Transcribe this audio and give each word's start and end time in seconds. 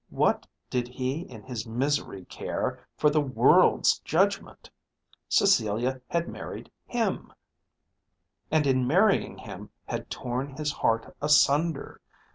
What 0.09 0.47
did 0.71 0.87
he 0.87 1.29
in 1.29 1.43
his 1.43 1.67
misery 1.67 2.25
care 2.25 2.87
for 2.97 3.11
the 3.11 3.21
world's 3.21 3.99
judgment? 3.99 4.71
Cecilia 5.29 6.01
had 6.07 6.27
married 6.27 6.71
him, 6.87 7.31
and 8.49 8.65
in 8.65 8.87
marrying 8.87 9.37
him 9.37 9.69
had 9.85 10.09
torn 10.09 10.55
his 10.57 10.71
heart 10.71 11.15
asunder. 11.21 12.01